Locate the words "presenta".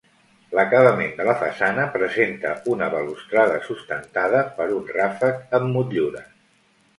1.97-2.53